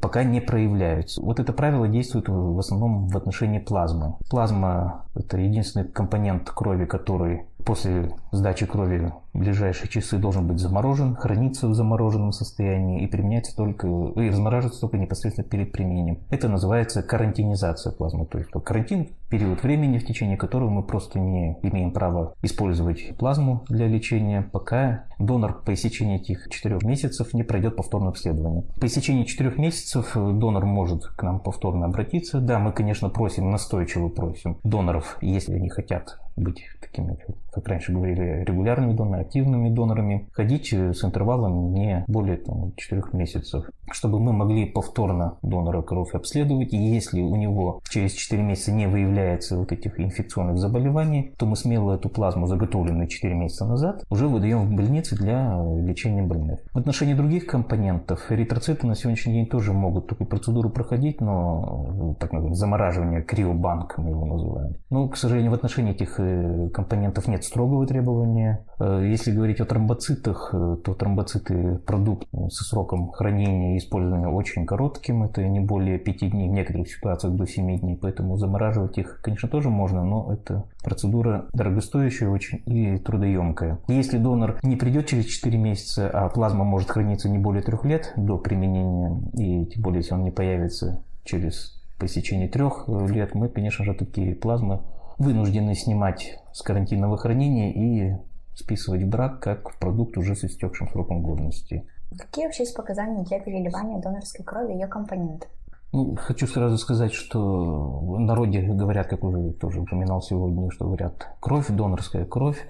пока 0.01 0.25
не 0.25 0.41
проявляются. 0.41 1.23
Вот 1.23 1.41
это 1.41 1.53
правило 1.53 1.89
действует 1.89 2.29
в 2.29 2.59
основном 2.59 3.09
в 3.09 3.17
отношении 3.17 3.59
плазмы. 3.59 4.15
Плазма– 4.29 5.05
это 5.15 5.39
единственный 5.39 5.89
компонент 5.89 6.51
крови, 6.51 6.85
который 6.85 7.43
после 7.65 8.15
сдачи 8.33 8.67
крови 8.67 9.13
в 9.33 9.39
ближайшие 9.39 9.89
часы 9.89 10.19
должен 10.19 10.47
быть 10.47 10.59
заморожен, 10.59 11.15
храниться 11.15 11.69
в 11.69 11.75
замороженном 11.75 12.33
состоянии 12.33 13.03
и 13.03 13.07
применяться 13.07 13.55
только, 13.57 13.87
и 13.87 14.29
размораживаться 14.29 14.81
только 14.81 14.99
непосредственно 14.99 15.49
перед 15.49 15.73
применением. 15.73 16.19
Это 16.31 16.49
называется 16.49 17.03
карантинизация 17.03 17.93
плазмы. 17.93 18.27
То 18.27 18.39
есть 18.39 18.51
карантин– 18.51 19.09
период 19.31 19.63
времени, 19.63 19.99
в 19.99 20.05
течение 20.05 20.37
которого 20.37 20.71
мы 20.71 20.83
просто 20.83 21.21
не 21.21 21.57
имеем 21.63 21.93
права 21.93 22.35
использовать 22.43 23.17
плазму 23.17 23.65
для 23.69 23.87
лечения, 23.87 24.43
пока 24.43 25.05
донор 25.19 25.63
по 25.63 25.73
истечении 25.73 26.17
этих 26.17 26.49
четырех 26.49 26.83
месяцев 26.83 27.33
не 27.33 27.45
пройдет 27.45 27.77
повторное 27.77 28.09
обследование. 28.09 28.65
По 28.81 28.87
истечении 28.87 29.25
четырех 29.25 29.57
месяцев 29.57 30.13
донор 30.15 30.67
может 30.67 31.07
к 31.07 31.23
нам 31.23 31.39
повторно 31.39 31.87
обратиться. 31.87 32.41
Да, 32.41 32.59
мы, 32.59 32.73
конечно, 32.73 33.09
просим, 33.09 33.51
настойчиво 33.51 34.09
просим 34.09 34.59
доноров, 34.65 35.17
если 35.21 35.55
они 35.55 35.69
хотят 35.69 36.19
быть 36.37 36.65
такими, 36.81 37.19
как 37.53 37.69
раньше 37.69 37.93
говорили, 37.93 38.45
регулярными 38.45 38.95
донорами, 38.95 39.20
активными 39.21 39.71
донорами, 39.71 40.29
ходить 40.33 40.73
с 40.73 41.05
интервалом 41.05 41.73
не 41.73 42.05
более 42.09 42.37
там, 42.37 42.73
4 42.77 43.03
месяцев, 43.13 43.65
чтобы 43.91 44.21
мы 44.21 44.33
могли 44.33 44.67
повторно 44.67 45.39
донора 45.43 45.83
крови 45.83 46.11
обследовать, 46.15 46.73
и 46.73 46.77
если 46.77 47.21
у 47.21 47.37
него 47.37 47.81
через 47.89 48.13
4 48.13 48.43
месяца 48.43 48.73
не 48.73 48.87
выявляется 48.87 49.59
вот 49.59 49.73
этих 49.73 49.99
инфекционных 50.01 50.59
заболеваний, 50.59 51.35
то 51.39 51.47
мы 51.47 51.57
смело 51.57 51.95
эту 51.95 52.09
плазму, 52.09 52.47
заготовленную 52.47 53.09
4 53.09 53.35
месяца 53.35 53.67
назад, 53.67 54.05
уже 54.11 54.29
выдаем 54.29 54.67
в 54.67 54.75
больнице 54.75 55.17
для 55.17 55.57
лечения 55.77 56.23
больных. 56.23 56.61
В 56.73 56.79
отношении 56.79 57.15
других 57.15 57.47
компонентов 57.47 58.31
эритроциты 58.31 58.87
на 58.87 58.95
сегодняшний 58.95 59.35
день 59.35 59.47
тоже 59.47 59.73
могут 59.73 60.09
такую 60.09 60.29
процедуру 60.29 60.71
проходить, 60.71 61.21
но 61.21 62.17
так 62.19 62.33
называемое 62.33 62.55
замораживание, 62.55 63.23
криобанк 63.23 63.99
мы 63.99 64.11
его 64.11 64.27
называем. 64.27 64.75
Но, 64.91 65.09
к 65.09 65.17
сожалению, 65.17 65.51
в 65.51 65.55
отношении 65.55 65.93
этих 65.93 66.19
э, 66.19 66.69
компонентов 66.71 67.29
нет 67.29 67.45
строгого 67.45 67.87
требования. 67.87 68.65
Если 69.11 69.33
говорить 69.33 69.61
о 69.61 69.65
тромбоцитах, 69.65 70.51
э, 70.53 70.77
то 70.85 70.95
тромбоциты– 70.95 71.79
продукт 71.87 72.29
со 72.51 72.63
сроком 72.65 73.11
хранения 73.11 73.75
и 73.75 73.79
использования 73.79 74.29
очень 74.29 74.67
коротким. 74.67 75.25
Это 75.25 75.45
не 75.49 75.59
более 75.59 75.99
5 75.99 76.31
дней, 76.31 76.49
в 76.49 76.53
некоторых 76.53 76.89
ситуациях 76.89 77.35
до 77.35 77.45
7 77.45 77.81
дней. 77.81 77.99
Поэтому 78.01 78.37
замораживать 78.37 78.99
их, 78.99 79.21
конечно, 79.21 79.49
тоже 79.49 79.69
можно, 79.69 80.05
но 80.05 80.33
это 80.33 80.65
процедура 80.85 81.47
дорогостоящая 81.53 82.29
очень 82.29 82.63
и 82.67 82.99
трудоемкая. 82.99 83.81
Если 83.89 84.17
донор 84.17 84.61
не 84.63 84.77
придет 84.77 85.07
через 85.07 85.25
4 85.25 85.59
месяца, 85.59 86.09
а 86.09 86.29
плазма 86.29 86.63
может 86.63 86.89
храниться 86.89 87.29
не 87.29 87.39
более 87.39 87.63
3 87.63 87.79
лет 87.83 88.13
до 88.17 88.39
применения, 88.39 89.21
и 89.33 89.67
тем 89.67 89.83
более, 89.83 90.03
если 90.03 90.15
он 90.15 90.23
не 90.23 90.31
появится 90.31 91.03
через 91.25 91.77
по 91.99 92.07
истечении 92.07 92.47
трех 92.47 92.85
лет, 92.89 93.35
мы, 93.35 93.49
конечно 93.49 93.85
же, 93.85 93.93
такие 93.93 94.37
плазмы 94.37 94.81
вынуждены 95.19 95.75
снимать 95.75 96.39
с 96.53 96.63
карантинного 96.63 97.19
хранения 97.19 97.73
и 97.73 98.17
списывать 98.55 99.03
в 99.03 99.09
брак 99.09 99.41
как 99.41 99.79
продукт 99.79 100.17
уже 100.17 100.35
с 100.35 100.45
истекшим 100.45 100.89
сроком 100.89 101.23
годности. 101.23 101.87
Какие 102.19 102.47
вообще 102.47 102.65
есть 102.65 102.77
показания 102.77 103.23
для 103.25 103.41
переливания 103.41 104.01
донорской 104.01 104.45
крови 104.45 104.73
и 104.73 104.75
ее 104.77 104.87
компонентов? 104.89 105.49
Ну, 105.93 106.15
хочу 106.15 106.47
сразу 106.47 106.79
сказать, 106.79 107.13
что 107.13 107.41
в 107.41 108.21
народе 108.21 108.61
говорят, 108.63 109.09
как 109.09 109.25
уже 109.25 109.53
тоже 109.55 109.81
упоминал 109.81 110.23
сегодня, 110.23 110.71
что 110.71 110.85
говорят 110.85 111.29
кровь, 111.41 111.67
донорская 111.69 112.25
кровь. 112.25 112.65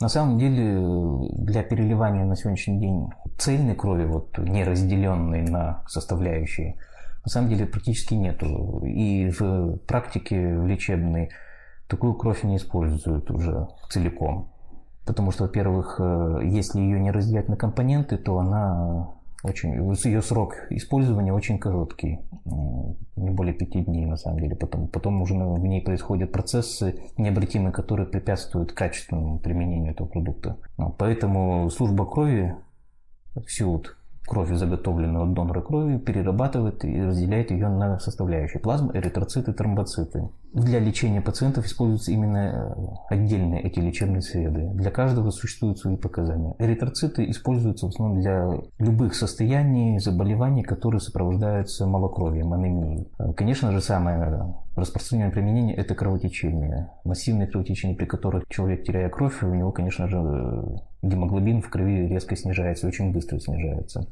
На 0.00 0.08
самом 0.08 0.38
деле 0.38 0.80
для 1.32 1.64
переливания 1.64 2.24
на 2.24 2.36
сегодняшний 2.36 2.78
день 2.78 3.08
цельной 3.38 3.74
крови, 3.74 4.04
вот 4.04 4.38
не 4.38 4.62
разделенной 4.62 5.42
на 5.42 5.82
составляющие, 5.88 6.76
на 7.24 7.30
самом 7.30 7.48
деле 7.48 7.66
практически 7.66 8.14
нету. 8.14 8.84
И 8.84 9.30
в 9.30 9.78
практике 9.78 10.56
в 10.56 10.64
лечебной 10.64 11.30
такую 11.88 12.14
кровь 12.14 12.44
не 12.44 12.56
используют 12.56 13.32
уже 13.32 13.66
целиком. 13.88 14.52
Потому 15.04 15.30
что, 15.30 15.44
во-первых, 15.44 15.96
э, 15.98 16.40
если 16.44 16.80
ее 16.80 17.00
не 17.00 17.10
разделять 17.10 17.48
на 17.48 17.56
компоненты, 17.56 18.16
то 18.16 18.38
она 18.38 19.14
очень, 19.42 19.72
ее 19.72 20.20
срок 20.20 20.54
использования 20.68 21.32
очень 21.32 21.58
короткий, 21.58 22.20
не 23.16 23.30
более 23.30 23.54
пяти 23.54 23.82
дней 23.82 24.04
на 24.04 24.16
самом 24.16 24.40
деле. 24.40 24.54
Потом, 24.54 24.88
потом 24.88 25.22
уже 25.22 25.34
в 25.34 25.66
ней 25.66 25.80
происходят 25.80 26.30
процессы 26.30 27.00
необратимые, 27.16 27.72
которые 27.72 28.06
препятствуют 28.06 28.72
качественному 28.72 29.38
применению 29.38 29.92
этого 29.92 30.08
продукта. 30.08 30.58
Поэтому 30.98 31.70
служба 31.70 32.04
крови 32.04 32.54
вот 33.34 33.96
кровь, 34.26 34.50
заготовленную 34.50 35.24
от 35.24 35.32
донора 35.32 35.60
крови, 35.60 35.98
перерабатывает 35.98 36.84
и 36.84 37.02
разделяет 37.02 37.50
ее 37.50 37.68
на 37.68 37.98
составляющие 37.98 38.60
плазмы, 38.60 38.92
эритроциты, 38.94 39.52
тромбоциты. 39.52 40.28
Для 40.52 40.80
лечения 40.80 41.20
пациентов 41.20 41.66
используются 41.66 42.10
именно 42.10 42.38
э, 43.08 43.14
отдельные 43.14 43.62
эти 43.62 43.78
лечебные 43.78 44.20
среды. 44.20 44.68
Для 44.74 44.90
каждого 44.90 45.30
существуют 45.30 45.78
свои 45.78 45.96
показания. 45.96 46.56
Эритроциты 46.58 47.30
используются 47.30 47.86
в 47.86 47.90
основном 47.90 48.20
для 48.20 48.48
любых 48.78 49.14
состояний, 49.14 50.00
заболеваний, 50.00 50.64
которые 50.64 51.00
сопровождаются 51.00 51.86
малокровием, 51.86 52.52
анемией. 52.52 53.06
Э, 53.20 53.32
конечно 53.32 53.70
же, 53.70 53.80
самое 53.80 54.56
распространенное 54.74 55.30
применение– 55.30 55.76
это 55.76 55.94
кровотечение. 55.94 56.90
Массивные 57.04 57.46
кровотечения, 57.46 57.94
при 57.94 58.06
которых 58.06 58.44
человек, 58.48 58.84
теряя 58.84 59.08
кровь, 59.08 59.44
у 59.44 59.54
него, 59.54 59.70
конечно 59.70 60.08
же, 60.08 60.80
гемоглобин 61.02 61.62
в 61.62 61.70
крови 61.70 62.08
резко 62.08 62.34
снижается, 62.34 62.88
очень 62.88 63.12
быстро 63.12 63.38
снижается. 63.38 64.06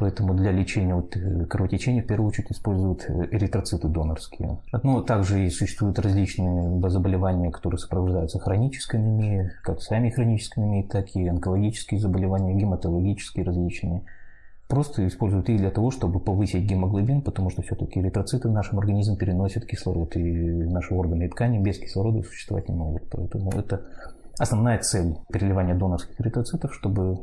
Поэтому 0.00 0.32
для 0.32 0.50
лечения 0.50 0.94
вот 0.94 1.14
э, 1.14 1.44
кровотечения 1.44 2.02
в 2.02 2.06
первую 2.06 2.28
очередь 2.30 2.50
используют 2.50 3.04
э, 3.06 3.28
эритроциты 3.32 3.86
донорские. 3.86 4.58
Ну, 4.82 5.02
также 5.02 5.44
и 5.44 5.50
существуют 5.50 5.98
различные 5.98 6.80
заболевания, 6.88 7.50
которые 7.50 7.78
сопровождаются 7.78 8.38
хронической 8.38 8.98
анемией, 8.98 9.50
как 9.62 9.82
сами 9.82 10.08
хронической 10.08 10.64
анемией, 10.64 10.88
так 10.88 11.14
и 11.14 11.28
онкологические 11.28 12.00
заболевания, 12.00 12.54
гематологические 12.54 13.44
различные. 13.44 14.02
Просто 14.68 15.06
используют 15.06 15.50
их 15.50 15.58
для 15.58 15.70
того, 15.70 15.90
чтобы 15.90 16.18
повысить 16.18 16.64
гемоглобин, 16.64 17.20
потому 17.20 17.50
что 17.50 17.60
все-таки 17.60 18.00
эритроциты 18.00 18.48
в 18.48 18.52
нашем 18.52 18.78
организме 18.78 19.18
переносят 19.18 19.66
кислород, 19.66 20.16
и 20.16 20.22
наши 20.22 20.94
органы 20.94 21.24
и 21.24 21.28
ткани 21.28 21.58
без 21.58 21.78
кислорода 21.78 22.22
существовать 22.22 22.70
не 22.70 22.74
могут. 22.74 23.02
Поэтому 23.10 23.50
это 23.50 23.82
основная 24.38 24.78
цель 24.78 25.16
переливания 25.30 25.74
донорских 25.74 26.18
эритроцитов, 26.18 26.74
чтобы 26.74 27.18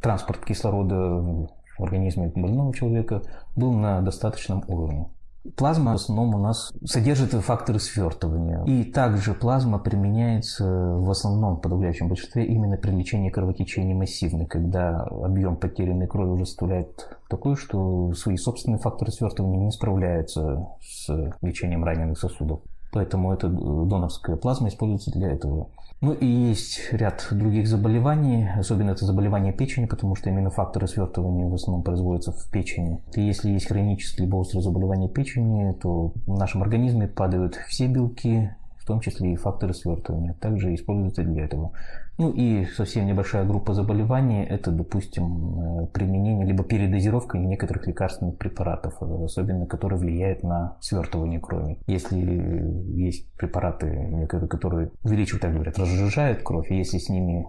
транспорт 0.00 0.46
кислорода 0.46 1.50
организме 1.84 2.32
больного 2.34 2.74
человека 2.74 3.22
был 3.56 3.72
на 3.72 4.00
достаточном 4.00 4.64
уровне. 4.68 5.08
Плазма 5.56 5.92
в 5.92 5.94
основном 5.96 6.36
у 6.36 6.38
нас 6.38 6.72
содержит 6.84 7.32
факторы 7.32 7.80
свертывания. 7.80 8.62
И 8.64 8.84
также 8.84 9.34
плазма 9.34 9.80
применяется 9.80 10.64
в 10.64 11.10
основном, 11.10 11.56
в 11.56 11.60
подавляющем 11.60 12.06
большинстве, 12.06 12.46
именно 12.46 12.76
при 12.76 12.92
лечении 12.92 13.28
кровотечения 13.28 13.94
массивной, 13.94 14.46
когда 14.46 15.00
объем 15.00 15.56
потерянной 15.56 16.06
крови 16.06 16.30
уже 16.30 16.46
составляет 16.46 17.08
такой, 17.28 17.56
что 17.56 18.12
свои 18.12 18.36
собственные 18.36 18.78
факторы 18.78 19.10
свертывания 19.10 19.58
не 19.58 19.72
справляются 19.72 20.68
с 20.80 21.08
лечением 21.40 21.82
раненых 21.82 22.20
сосудов. 22.20 22.60
Поэтому 22.92 23.32
эта 23.32 23.48
донорская 23.48 24.36
плазма 24.36 24.68
используется 24.68 25.10
для 25.10 25.32
этого. 25.32 25.70
Ну 26.02 26.12
и 26.12 26.26
есть 26.26 26.92
ряд 26.92 27.26
других 27.30 27.66
заболеваний, 27.66 28.48
особенно 28.56 28.90
это 28.90 29.06
заболевания 29.06 29.52
печени, 29.52 29.86
потому 29.86 30.14
что 30.14 30.28
именно 30.28 30.50
факторы 30.50 30.88
свертывания 30.88 31.46
в 31.46 31.54
основном 31.54 31.84
производятся 31.84 32.32
в 32.32 32.50
печени. 32.50 33.00
И 33.14 33.22
если 33.22 33.50
есть 33.50 33.68
хронические 33.68 34.26
либо 34.26 34.36
острые 34.36 34.62
заболевания 34.62 35.08
печени, 35.08 35.72
то 35.74 36.12
в 36.26 36.38
нашем 36.38 36.62
организме 36.62 37.06
падают 37.06 37.54
все 37.68 37.86
белки, 37.86 38.50
в 38.76 38.84
том 38.84 39.00
числе 39.00 39.32
и 39.32 39.36
факторы 39.36 39.74
свертывания, 39.74 40.34
также 40.34 40.74
используются 40.74 41.22
для 41.22 41.44
этого. 41.44 41.70
Ну 42.18 42.30
и 42.30 42.66
совсем 42.66 43.06
небольшая 43.06 43.44
группа 43.44 43.74
заболеваний– 43.74 44.44
это, 44.48 44.70
допустим, 44.70 45.84
э, 45.84 45.86
применение 45.86 46.46
либо 46.46 46.62
передозировка 46.62 47.38
некоторых 47.38 47.86
лекарственных 47.86 48.38
препаратов, 48.38 48.94
э, 49.00 49.24
особенно 49.24 49.66
которые 49.66 49.98
влияют 49.98 50.42
на 50.42 50.76
свертывание 50.80 51.40
крови. 51.40 51.78
Если 51.86 52.18
есть 52.94 53.32
препараты, 53.32 54.28
которые 54.28 54.90
увеличивают, 55.02 55.42
так 55.42 55.54
говорят, 55.54 55.78
разжижают 55.78 56.42
кровь, 56.42 56.70
если 56.70 56.98
с 56.98 57.08
ними 57.08 57.46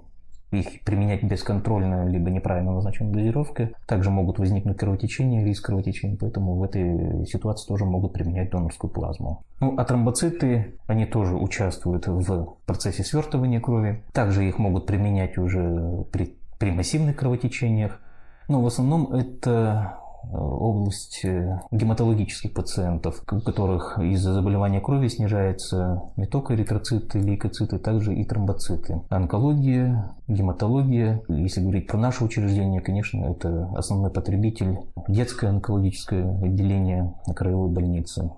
их 0.60 0.84
применять 0.84 1.24
бесконтрольно, 1.24 2.08
либо 2.08 2.30
неправильно 2.30 2.72
назначенной 2.74 3.12
дозировкой, 3.12 3.76
также 3.88 4.10
могут 4.10 4.40
возникнуть 4.40 4.78
кровотечения, 4.78 5.44
риск 5.44 5.66
кровотечения, 5.66 6.18
поэтому 6.20 6.56
в 6.56 6.64
этой 6.64 7.26
ситуации 7.26 7.68
тоже 7.68 7.86
могут 7.86 8.14
применять 8.14 8.50
донорскую 8.52 8.92
плазму. 8.92 9.44
Ну, 9.60 9.76
а 9.78 9.86
тромбоциты, 9.86 10.76
они 10.88 11.06
тоже 11.06 11.36
участвуют 11.36 12.08
в 12.08 12.56
процессе 12.66 13.04
свертывания 13.04 13.60
крови. 13.60 14.04
Также 14.14 14.48
их 14.48 14.60
могут 14.60 14.86
применять 14.86 15.38
уже 15.38 16.06
при, 16.12 16.36
при 16.60 16.72
массивных 16.72 17.16
кровотечениях. 17.16 18.00
Но 18.48 18.62
в 18.62 18.66
основном 18.66 19.14
это 19.14 20.03
область 20.32 21.24
э, 21.25 21.60
гематологических 21.72 22.53
пациентов, 22.53 23.22
у 23.32 23.39
которых 23.42 24.00
из-за 24.00 24.34
заболевания 24.34 24.80
крови 24.80 25.08
снижается 25.08 26.03
не 26.15 26.25
только 26.25 26.56
эритроциты, 26.56 27.20
лейкоциты, 27.20 27.80
также 27.80 28.15
и 28.15 28.24
тромбоциты. 28.24 29.01
Онкология, 29.10 30.15
гематология. 30.27 31.22
Если 31.27 31.62
говорить 31.62 31.88
про 31.88 31.98
наше 31.98 32.24
учреждение, 32.24 32.82
конечно, 32.82 33.25
это 33.25 33.70
основной 33.75 34.12
потребитель 34.12 34.80
детское 35.08 35.50
онкологическое 35.50 36.39
отделение 36.42 37.13
краевой 37.36 37.70
больнице. 37.70 38.32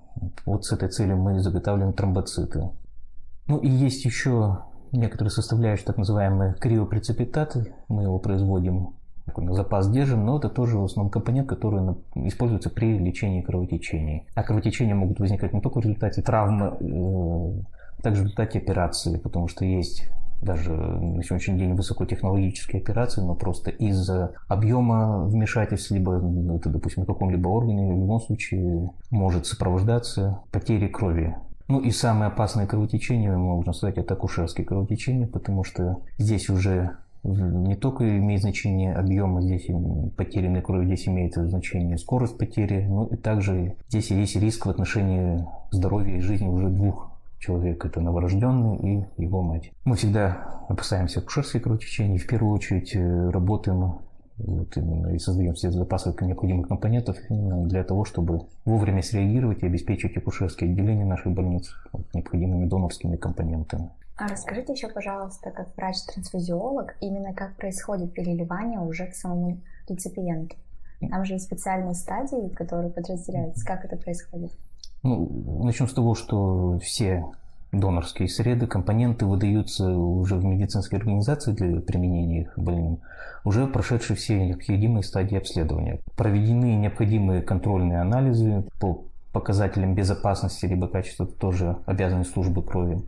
Вот 0.45 0.65
с 0.65 0.71
этой 0.71 0.89
целью 0.89 1.17
мы 1.17 1.39
заготавливаем 1.39 1.93
тромбоциты. 1.93 2.69
Ну 3.47 3.57
и 3.57 3.69
есть 3.69 4.05
еще 4.05 4.59
некоторые 4.91 5.31
составляющие, 5.31 5.85
так 5.85 5.97
называемые 5.97 6.55
криопрецепитаты. 6.55 7.73
Мы 7.87 8.03
его 8.03 8.17
производим 8.19 8.95
запас 9.53 9.89
держим, 9.89 10.25
но 10.25 10.37
это 10.37 10.49
тоже 10.49 10.77
в 10.77 10.85
основном 10.85 11.11
компонент, 11.11 11.47
который 11.47 11.95
используется 12.15 12.69
при 12.69 12.97
лечении 12.97 13.41
кровотечений. 13.41 14.27
А 14.35 14.43
кровотечения 14.43 14.95
могут 14.95 15.19
возникать 15.19 15.53
не 15.53 15.61
только 15.61 15.79
в 15.79 15.83
результате 15.83 16.21
травмы, 16.21 16.77
э, 16.79 18.01
также 18.01 18.21
в 18.21 18.25
результате 18.25 18.59
операции, 18.59 19.17
потому 19.17 19.47
что 19.47 19.65
есть 19.65 20.09
даже 20.41 20.71
на 20.71 21.23
сегодняшний 21.23 21.57
день 21.57 21.73
высокотехнологические 21.73 22.81
операции, 22.81 23.21
но 23.21 23.35
просто 23.35 23.71
из-за 23.71 24.33
объема 24.47 25.25
вмешательств, 25.25 25.91
либо 25.91 26.17
это, 26.55 26.69
допустим, 26.69 27.01
на 27.03 27.07
каком-либо 27.07 27.47
органе, 27.47 27.93
в 27.93 27.97
любом 27.97 28.19
случае 28.19 28.91
может 29.09 29.45
сопровождаться 29.45 30.39
потерей 30.51 30.89
крови. 30.89 31.35
Ну 31.67 31.79
и 31.79 31.89
самое 31.89 32.27
опасное 32.27 32.67
кровотечение, 32.67 33.35
можно 33.35 33.73
сказать, 33.73 33.97
это 33.97 34.13
акушерские 34.13 34.67
кровотечения, 34.67 35.25
потому 35.25 35.63
что 35.63 36.03
здесь 36.19 36.49
уже 36.49 36.97
не 37.25 37.75
только 37.75 38.17
имеет 38.17 38.41
значение 38.41 38.93
объема 38.93 39.41
здесь 39.41 39.67
потерянной 40.15 40.61
крови, 40.61 40.85
здесь 40.85 41.07
имеет 41.07 41.33
значение 41.33 41.97
скорость 41.97 42.37
потери, 42.37 42.85
но 42.87 43.07
и 43.07 43.15
также 43.15 43.75
здесь 43.89 44.11
есть 44.11 44.35
риск 44.35 44.65
в 44.65 44.69
отношении 44.69 45.45
здоровья 45.71 46.17
и 46.17 46.21
жизни 46.21 46.47
уже 46.47 46.69
двух 46.69 47.11
человек. 47.39 47.83
Это 47.83 47.99
новорожденный 47.99 48.77
и 48.77 49.21
его 49.21 49.41
мать. 49.41 49.71
Мы 49.85 49.95
всегда 49.95 50.63
опасаемся 50.69 51.19
акушерских 51.19 51.63
кровотечений. 51.63 52.17
В 52.17 52.27
первую 52.27 52.53
очередь 52.53 52.95
э, 52.95 53.29
работаем 53.29 53.95
вот 54.37 54.75
именно 54.75 55.07
и 55.07 55.19
создаем 55.19 55.53
все 55.53 55.71
запасы 55.71 56.13
необходимых 56.21 56.67
компонентов 56.67 57.17
для 57.29 57.83
того, 57.83 58.05
чтобы 58.05 58.41
вовремя 58.65 59.01
среагировать 59.01 59.63
и 59.63 59.65
обеспечить 59.65 60.17
акушерские 60.17 60.71
отделения 60.71 61.05
наших 61.05 61.33
больниц 61.33 61.73
вот, 61.93 62.05
необходимыми 62.13 62.67
донорскими 62.67 63.15
компонентами. 63.15 63.91
А 64.17 64.27
расскажите 64.27 64.73
еще, 64.73 64.87
пожалуйста, 64.87 65.51
как 65.51 65.75
врач-трансфузиолог, 65.75 66.95
именно 67.01 67.33
как 67.33 67.55
происходит 67.57 68.13
переливание 68.13 68.79
уже 68.79 69.07
к 69.07 69.15
самому 69.15 69.59
реципиенту. 69.89 70.55
Там 71.09 71.25
же 71.25 71.33
есть 71.33 71.45
специальные 71.45 71.93
стадии, 71.93 72.49
которые 72.49 72.91
подразделяются. 72.91 73.65
Как 73.65 73.83
это 73.83 73.97
происходит? 73.97 74.51
Ну, 75.03 75.61
начнем 75.63 75.87
с 75.87 75.93
того, 75.93 76.15
что 76.15 76.79
все 76.79 77.25
донорские 77.71 78.29
среды, 78.29 78.67
компоненты 78.67 79.25
выдаются 79.25 79.89
уже 79.89 80.35
в 80.35 80.45
медицинской 80.45 80.99
организации 80.99 81.51
для 81.51 81.81
применения 81.81 82.43
их 82.43 82.57
больным, 82.57 83.01
уже 83.43 83.67
прошедшие 83.67 84.15
все 84.15 84.45
необходимые 84.45 85.03
стадии 85.03 85.37
обследования. 85.37 85.99
Проведены 86.15 86.75
необходимые 86.77 87.41
контрольные 87.41 87.99
анализы 87.99 88.63
по 88.79 89.05
показателям 89.33 89.93
безопасности 89.93 90.65
либо 90.65 90.87
качества, 90.87 91.27
тоже 91.27 91.77
обязанность 91.85 92.31
службы 92.31 92.63
крови. 92.63 93.03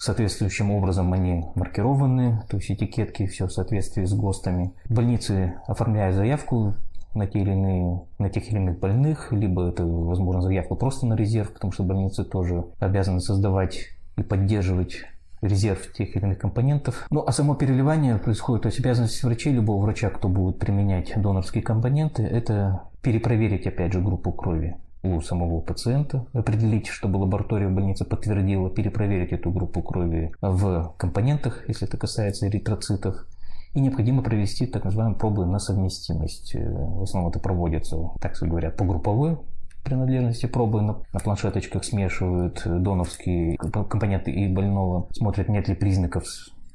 Соответствующим 0.00 0.70
образом 0.70 1.12
они 1.12 1.44
маркированы, 1.54 2.42
то 2.48 2.56
есть 2.56 2.70
этикетки, 2.70 3.26
все 3.26 3.46
в 3.46 3.52
соответствии 3.52 4.06
с 4.06 4.14
ГОСТами. 4.14 4.72
Больницы, 4.88 5.56
оформляя 5.66 6.10
заявку 6.12 6.74
на, 7.14 7.26
те 7.26 7.40
или 7.40 7.50
иные, 7.50 8.00
на 8.18 8.30
тех 8.30 8.48
или 8.48 8.56
иных 8.56 8.78
больных, 8.78 9.30
либо 9.30 9.68
это, 9.68 9.84
возможно, 9.84 10.40
заявку 10.40 10.74
просто 10.74 11.04
на 11.04 11.12
резерв, 11.12 11.52
потому 11.52 11.70
что 11.74 11.82
больницы 11.82 12.24
тоже 12.24 12.64
обязаны 12.78 13.20
создавать 13.20 13.88
и 14.16 14.22
поддерживать 14.22 15.04
резерв 15.42 15.92
тех 15.92 16.16
или 16.16 16.24
иных 16.24 16.38
компонентов. 16.38 17.06
Ну, 17.10 17.22
а 17.26 17.30
само 17.30 17.54
переливание 17.54 18.16
происходит, 18.16 18.62
то 18.62 18.68
есть 18.68 18.80
обязанность 18.80 19.22
врачей, 19.22 19.52
любого 19.52 19.82
врача, 19.82 20.08
кто 20.08 20.30
будет 20.30 20.58
применять 20.58 21.12
донорские 21.14 21.62
компоненты, 21.62 22.22
это 22.22 22.84
перепроверить, 23.02 23.66
опять 23.66 23.92
же, 23.92 24.00
группу 24.00 24.32
крови 24.32 24.78
у 25.02 25.20
самого 25.20 25.60
пациента, 25.60 26.26
определить, 26.32 26.88
чтобы 26.88 27.16
лаборатория 27.16 27.68
в 27.68 27.72
больнице 27.72 28.04
подтвердила, 28.04 28.70
перепроверить 28.70 29.32
эту 29.32 29.50
группу 29.50 29.82
крови 29.82 30.32
в 30.40 30.94
компонентах, 30.98 31.64
если 31.68 31.88
это 31.88 31.96
касается 31.96 32.48
эритроцитов, 32.48 33.26
и 33.72 33.80
необходимо 33.80 34.22
провести 34.22 34.66
так 34.66 34.84
называемые 34.84 35.16
пробы 35.16 35.46
на 35.46 35.58
совместимость. 35.58 36.54
Э, 36.54 36.68
в 36.68 37.02
основном 37.02 37.30
это 37.30 37.38
проводится, 37.38 38.10
так 38.20 38.34
говорят, 38.40 38.76
по 38.76 38.84
групповой 38.84 39.38
принадлежности. 39.84 40.46
Пробы 40.46 40.82
на, 40.82 40.98
на 41.12 41.20
планшеточках 41.20 41.84
смешивают 41.84 42.62
донорские 42.64 43.56
компоненты 43.56 44.32
и 44.32 44.48
больного, 44.48 45.06
смотрят, 45.12 45.48
нет 45.48 45.68
ли 45.68 45.74
признаков 45.74 46.24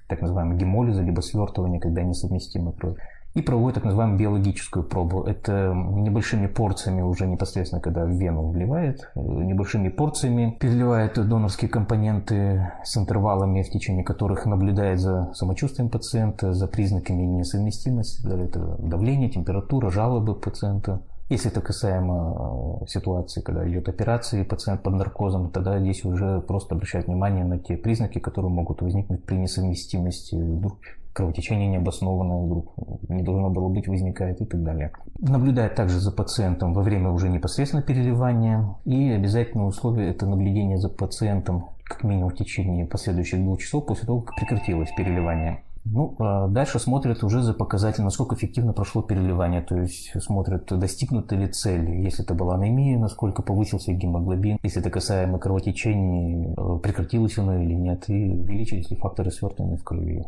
так 0.07 0.21
называемого 0.21 0.57
гемолиза, 0.57 1.01
либо 1.01 1.21
свертывания, 1.21 1.79
когда 1.79 2.01
несовместимы 2.01 2.71
кровь 2.73 2.97
и 3.35 3.41
проводят 3.41 3.75
так 3.75 3.83
называемую 3.83 4.17
биологическую 4.17 4.83
пробу. 4.83 5.23
Это 5.23 5.73
небольшими 5.73 6.47
порциями 6.47 7.01
уже 7.01 7.27
непосредственно, 7.27 7.81
когда 7.81 8.05
в 8.05 8.09
вену 8.09 8.49
вливает, 8.49 9.11
небольшими 9.15 9.89
порциями 9.89 10.55
переливает 10.57 11.15
донорские 11.15 11.69
компоненты 11.69 12.71
с 12.83 12.97
интервалами, 12.97 13.61
в 13.61 13.69
течение 13.69 14.05
которых 14.05 14.45
наблюдает 14.45 14.99
за 14.99 15.33
самочувствием 15.33 15.89
пациента, 15.89 16.53
за 16.53 16.67
признаками 16.67 17.23
несовместимости, 17.23 18.25
это 18.25 18.77
давление, 18.79 19.29
температура, 19.29 19.89
жалобы 19.89 20.33
пациента. 20.35 21.01
Если 21.27 21.49
это 21.51 21.59
касаемо 21.59 22.81
э, 22.83 22.87
ситуации, 22.87 23.41
когда 23.41 23.67
идет 23.67 23.89
операция 23.89 24.41
и 24.41 24.45
пациент 24.45 24.83
под 24.83 24.93
наркозом, 24.93 25.49
тогда 25.49 25.79
здесь 25.79 26.05
уже 26.05 26.39
просто 26.41 26.75
обращать 26.75 27.07
внимание 27.07 27.43
на 27.43 27.57
те 27.57 27.77
признаки, 27.77 28.19
которые 28.19 28.51
могут 28.51 28.83
возникнуть 28.83 29.25
при 29.25 29.35
несовместимости 29.35 30.35
вдруг 30.35 30.75
кровотечение 31.15 31.69
необоснованное 31.69 32.45
вдруг 32.45 32.73
не 33.09 33.23
должно 33.23 33.49
было 33.49 33.69
быть, 33.69 33.87
возникает 33.87 34.41
и 34.41 34.45
так 34.45 34.61
далее. 34.63 34.91
Наблюдать 35.19 35.73
также 35.75 35.99
за 35.99 36.11
пациентом 36.11 36.73
во 36.73 36.81
время 36.81 37.09
уже 37.09 37.29
непосредственно 37.29 37.81
переливания. 37.81 38.75
И 38.83 39.09
обязательное 39.11 39.65
условие– 39.65 40.09
это 40.11 40.25
наблюдение 40.27 40.77
за 40.77 40.89
пациентом 40.89 41.69
как 41.85 42.03
минимум 42.03 42.31
в 42.31 42.35
течение 42.35 42.85
последующих 42.85 43.39
двух 43.39 43.61
часов 43.61 43.85
после 43.85 44.07
того, 44.07 44.21
как 44.21 44.35
прекратилось 44.35 44.89
переливание. 44.97 45.63
Ну, 45.85 46.15
а 46.19 46.47
дальше 46.47 46.79
смотрят 46.79 47.23
уже 47.23 47.43
за 47.43 47.53
показатель, 47.53 48.03
насколько 48.03 48.35
эффективно 48.35 48.73
прошло 48.73 49.03
переливание, 49.03 49.61
то 49.61 49.77
есть 49.77 50.19
смотрят, 50.19 50.65
достигнута 50.65 51.35
ли 51.35 51.47
цель, 51.47 52.01
если 52.01 52.25
это 52.25 52.33
была 52.33 52.55
анемия, 52.55 52.97
насколько 52.97 53.43
повысился 53.43 53.93
гемоглобин, 53.93 54.57
если 54.63 54.81
это 54.81 54.89
касаемо 54.89 55.37
кровотечений, 55.37 56.55
э, 56.57 56.79
прекратилось 56.81 57.37
оно 57.37 57.61
или 57.61 57.75
нет, 57.75 58.09
и 58.09 58.31
увеличились 58.31 58.89
ли 58.89 58.97
факторы 58.97 59.29
свертывания 59.29 59.77
в 59.77 59.83
крови. 59.83 60.25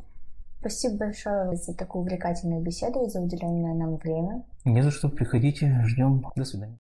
Спасибо 0.59 0.97
большое 0.97 1.55
за 1.55 1.75
такую 1.75 2.01
увлекательную 2.03 2.61
беседу 2.61 3.05
и 3.05 3.09
за 3.09 3.21
уделенное 3.21 3.73
нам 3.73 3.97
время. 3.97 4.43
Не 4.65 4.81
за 4.81 4.91
что, 4.91 5.09
приходите, 5.09 5.81
ждем. 5.85 6.25
До 6.35 6.45
свидания. 6.45 6.77